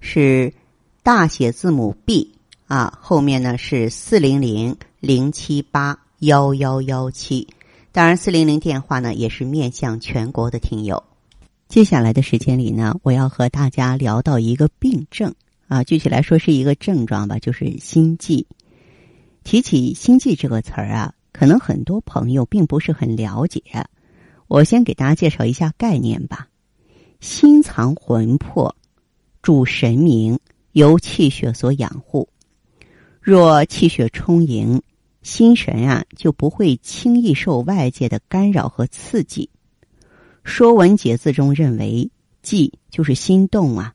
[0.00, 0.52] 是
[1.02, 2.32] 大写字母 B
[2.66, 7.48] 啊，后面呢是四零零零七八幺幺幺七。
[7.92, 11.02] 当然，四零零电话呢也是面向全国的听友。
[11.68, 15.34] 接下来的时间里呢，我要和大家聊到一个病症
[15.66, 18.46] 啊，具体来说是一个症状吧，就是心悸。
[19.44, 23.62] 提起心悸这个词儿啊，可能很多朋友并不是很了解。
[24.46, 26.48] 我先给大家介绍一下概念吧。
[27.20, 28.76] 心藏魂魄，
[29.42, 30.38] 主神明，
[30.72, 32.28] 由气血所养护。
[33.20, 34.82] 若气血充盈，
[35.22, 39.50] 心神啊就不会轻易受外界的干扰和刺激。
[40.42, 42.10] 《说文解字》中认为，
[42.42, 43.94] 悸就是心动啊。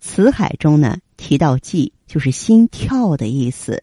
[0.00, 3.82] 辞海中呢提到悸就是心跳的意思，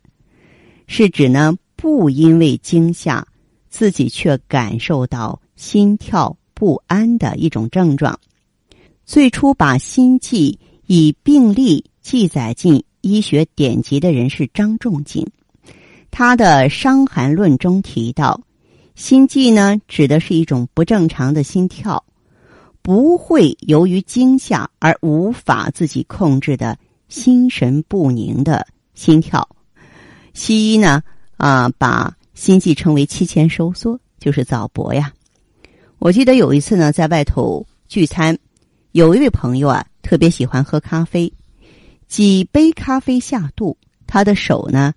[0.88, 3.28] 是指呢不因为惊吓，
[3.70, 8.20] 自己却感受到心跳不安的一种症状。
[9.04, 10.58] 最初把心悸
[10.94, 15.26] 以病例记载进医学典籍的人是张仲景，
[16.12, 18.42] 他的《伤寒论》中提到。
[18.94, 22.04] 心悸呢，指的是一种不正常的心跳，
[22.82, 29.48] 不会由于惊吓而无法自己控制的心神不宁的心跳。
[30.34, 31.02] 西医呢，
[31.38, 35.14] 啊，把心悸称为期前收缩，就是早搏呀。
[36.00, 38.38] 我记得有一次呢，在外头聚餐，
[38.92, 41.32] 有一位朋友啊，特别喜欢喝咖啡，
[42.06, 44.94] 几杯咖啡下肚，他的手呢，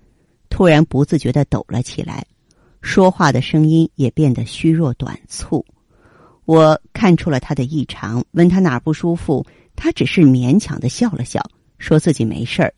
[0.51, 2.27] 突然不自觉的抖了起来。
[2.83, 5.64] 说话的声音也变得虚弱短促，
[6.47, 11.41] 我看出了他的异常，问他哪儿不舒服，他只是勉强的笑了笑，
[11.79, 12.75] 说自己没事儿。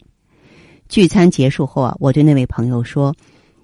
[0.90, 3.16] 聚餐结束后啊，我对那位朋友说：“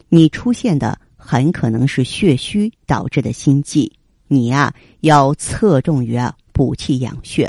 [0.08, 3.92] 你出现的很可能是血虚导致的心悸，
[4.28, 7.46] 你呀要侧重于啊补气养血。”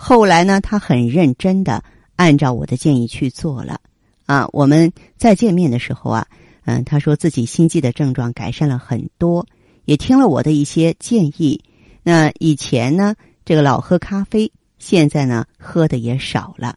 [0.00, 1.82] 后来呢，他很认真的
[2.14, 3.80] 按照我的建议去做了。
[4.26, 6.24] 啊，我们再见面的时候啊。
[6.66, 9.44] 嗯，他说自己心悸的症状改善了很多，
[9.86, 11.64] 也听了我的一些建议。
[12.02, 16.76] 那以前呢，这个老喝咖啡，现在呢，喝的也少了。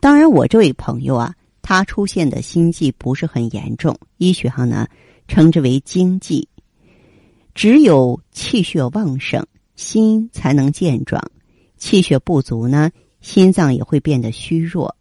[0.00, 4.86] 当然，我这位朋友啊，他出现的心悸不是很严重，医学上呢
[5.28, 6.46] 称之为惊悸。
[7.54, 11.22] 只有气血旺盛，心才能健壮；
[11.84, 12.90] 气血不足呢，
[13.20, 14.96] 心脏也会变得虚弱。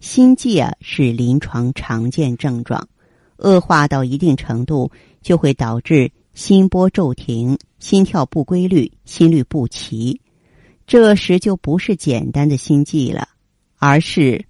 [0.00, 2.88] 心悸啊，是临床常见症状。
[3.36, 4.90] 恶化到一定程度，
[5.22, 10.20] 就会导致心波骤停、心跳不规律、心律不齐。
[10.88, 13.28] 这时就不是简单的心悸了，
[13.76, 14.44] 而是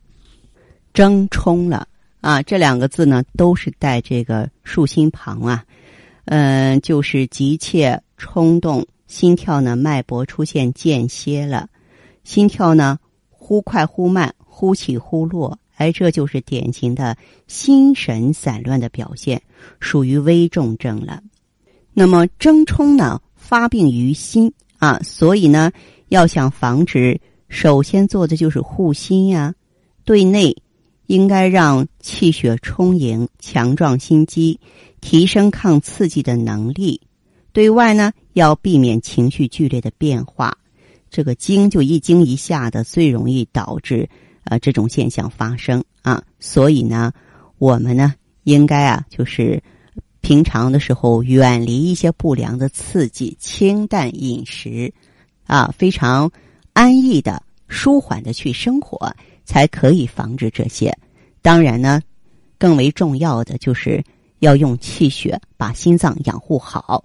[0.95, 1.87] 争冲了
[2.23, 2.41] 啊！
[2.41, 5.67] 这两个字呢，都是带这个竖心旁啊。
[6.25, 11.69] 嗯，就是急切、冲动，心跳呢，脉搏出现间歇了，
[12.23, 15.59] 心跳呢，忽快忽慢，忽起忽落。
[15.77, 19.41] 哎，这就是典型的心神散乱的表现，
[19.81, 21.23] 属于危重症了。
[21.93, 25.71] 那么怔冲呢，发病于心啊，所以呢，
[26.09, 29.55] 要想防止，首先做的就是护心呀。
[30.05, 30.57] 对内
[31.07, 34.59] 应该让气血充盈，强壮心肌，
[35.01, 37.01] 提升抗刺激的能力；
[37.59, 40.57] 对外呢，要避免情绪剧烈的变化。
[41.11, 44.09] 这个惊就一惊一下的，最容易导致。
[44.45, 47.13] 啊，这种现象发生啊，所以呢，
[47.59, 48.15] 我们呢
[48.45, 49.61] 应该啊，就是
[50.21, 54.95] 平常的时候远离一些不良的刺激，清淡饮食，
[55.49, 56.31] 啊，非常
[56.75, 59.13] 安逸的、舒缓的去生活，
[59.45, 60.97] 才可以防止这些。
[61.43, 62.01] 当然呢，
[62.57, 64.01] 更为重要的就是
[64.39, 67.05] 要用气血把心脏养护好，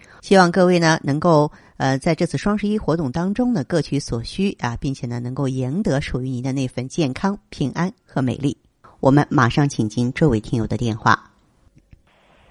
[0.21, 1.51] 希望各位呢能够。
[1.77, 8.55] 呃，在这次双十一活动当中呢，各取所需啊，并且呢，能够赢得属于您的那份健康、平安和美丽。
[8.99, 11.31] 我们马上请进这位听友的电话。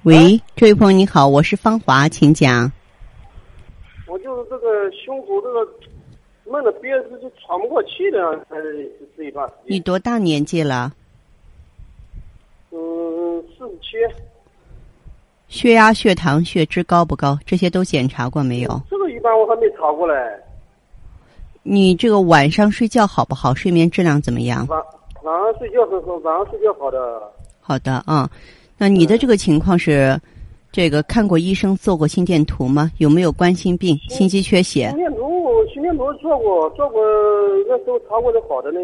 [0.02, 2.72] 喂，这位朋友你好，我是芳华，请讲。
[4.08, 8.18] 我就是这个胸口这个闷的憋着就喘不过气的，
[8.48, 8.56] 呃，
[9.16, 9.76] 这一段时间。
[9.76, 10.92] 你多大年纪了？
[12.72, 14.24] 嗯，四十七。
[15.50, 17.36] 血压、血糖、血脂高不高？
[17.44, 18.80] 这些都检查过没有？
[18.88, 20.14] 这个一般我还没查过嘞。
[21.64, 23.52] 你这个晚上睡觉好不好？
[23.52, 24.64] 睡眠质量怎么样？
[24.68, 24.80] 晚
[25.24, 26.98] 晚上睡觉很好，晚上睡觉好的。
[27.60, 28.30] 好的啊，
[28.78, 30.18] 那你的这个情况是，
[30.70, 32.88] 这个看过医生做过心电图吗？
[32.98, 34.88] 有没有冠心病、心肌缺血？
[34.90, 37.02] 心电图，心电图做过，做过
[37.68, 38.78] 那时候查过的好的呢。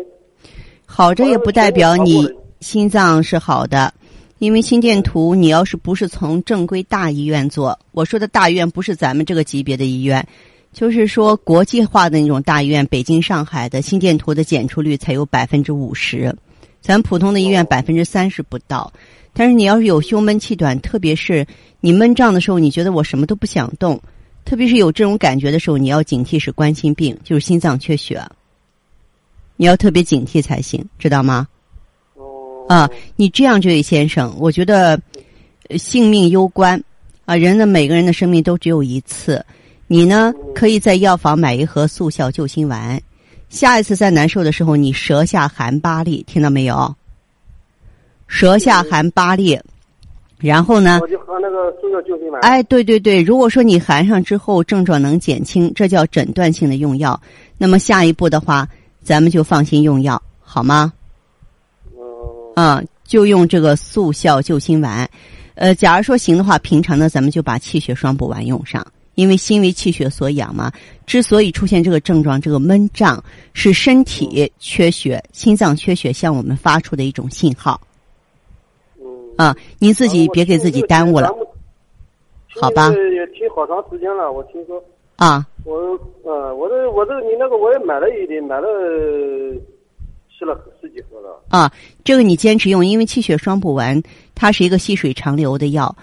[0.85, 2.29] 好着也不代表你
[2.59, 3.95] 心脏是好的。
[4.39, 10.27] 因为心电图，你要是不是从正规大医院做，我说的大医院不是咱们这个级别的医院，
[10.75, 16.37] 就是说国际化的那种大医院，北京、上海的心电图的检出率才有百分之五十，
[16.83, 18.93] 咱普通的医院百分之三十不到。
[19.33, 21.47] 但是你要是有胸闷气短，特别是
[21.81, 24.01] 你闷胀的时候，你觉得我什么都不想动，
[24.45, 28.23] 特别是有这种感觉的时候，你要警惕是冠心病，就是心脏缺血，
[29.57, 31.49] 你要特别警惕才行，知道吗？
[32.69, 35.01] 啊，你这样，这位先生，我觉得
[35.79, 36.83] 性命攸关
[37.25, 37.37] 啊！
[37.37, 39.45] 人的每个人的生命都只有一次，
[39.87, 43.01] 你呢可以在药房买一盒速效救心丸，
[43.49, 46.95] 下一次再难受的时候，你舌下含八粒，听到没有？
[48.27, 49.61] 舌下含八粒，
[50.39, 50.99] 然后呢？
[51.01, 52.41] 我就喝那个速效救心丸。
[52.43, 57.21] 哎，对对对，如果说你含上之后症状能减轻，这叫诊断性的用药。
[57.59, 58.69] 那么下一步的话，
[59.05, 60.93] 咱们就放心用药，好吗？
[62.57, 65.07] 啊，就用这个速效救心丸，
[65.57, 68.83] 呃，假如说行的话，平常呢，咱们就把气血双补丸用上，
[69.15, 70.73] 因为心为气血所养嘛。
[71.05, 73.23] 之所以出现这个症状，这个闷胀，
[73.53, 77.79] 是身体缺血、心脏缺血向我们发出的一种信号。
[78.99, 79.05] 嗯。
[79.37, 81.29] 啊，您自己别给自己耽误了，
[82.59, 82.89] 好吧？
[82.89, 84.83] 也听好长时间了，我听说。
[85.17, 85.47] 啊。
[85.65, 85.77] 我
[86.25, 88.67] 呃，我这我这你那个我也买了一点，买了。
[90.39, 91.73] 吃了十几盒了啊！
[92.05, 94.03] 这个你坚持用，因为气血双补丸
[94.35, 95.95] 它是一个细水长流的药。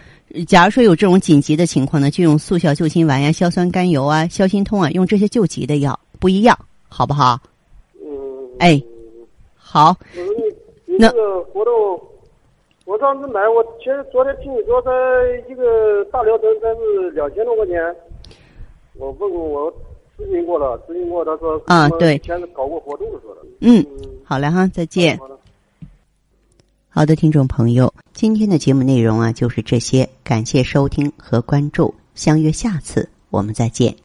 [0.47, 6.57] 假如说有这种紧急的情况呢，就用速效救心丸呀、硝酸甘油啊、消心通啊，用这些救急的药不一样，
[6.89, 7.39] 好不好？
[8.01, 8.09] 嗯。
[8.57, 8.81] 哎，
[9.55, 9.95] 好。
[10.15, 11.73] 你你这个活动，
[12.85, 14.91] 我上次买，我其实昨天听你说，在
[15.47, 17.95] 一个大疗程才是两千多块钱。
[18.95, 19.71] 我问过我。
[20.15, 23.41] 咨询过了，咨询过，他说啊，对，以前搞过活动说的。
[23.61, 23.83] 嗯，
[24.23, 25.19] 好了哈，再见。
[26.89, 33.95] 好的，听众朋友，今天的节目内容啊就是这些，感谢收听和关注，相约下次我们再见。